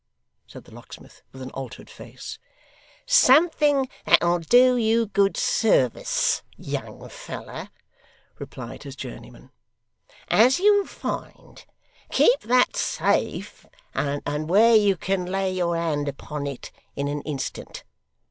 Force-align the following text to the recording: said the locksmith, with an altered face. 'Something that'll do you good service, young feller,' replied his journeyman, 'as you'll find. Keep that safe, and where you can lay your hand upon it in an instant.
said 0.47 0.63
the 0.63 0.73
locksmith, 0.73 1.21
with 1.31 1.43
an 1.43 1.51
altered 1.51 1.87
face. 1.87 2.39
'Something 3.05 3.87
that'll 4.03 4.39
do 4.39 4.75
you 4.75 5.05
good 5.05 5.37
service, 5.37 6.41
young 6.57 7.07
feller,' 7.07 7.69
replied 8.39 8.81
his 8.81 8.95
journeyman, 8.95 9.51
'as 10.27 10.57
you'll 10.57 10.87
find. 10.87 11.65
Keep 12.09 12.39
that 12.41 12.75
safe, 12.75 13.67
and 13.93 14.49
where 14.49 14.73
you 14.75 14.97
can 14.97 15.27
lay 15.27 15.53
your 15.53 15.77
hand 15.77 16.07
upon 16.07 16.47
it 16.47 16.71
in 16.95 17.07
an 17.07 17.21
instant. 17.21 17.83